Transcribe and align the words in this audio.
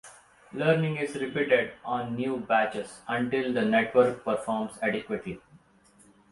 Learning 0.51 0.97
is 0.97 1.13
repeated 1.13 1.73
(on 1.85 2.15
new 2.15 2.37
batches) 2.39 3.01
until 3.07 3.53
the 3.53 3.63
network 3.63 4.23
performs 4.23 4.79
adequately. 4.81 5.39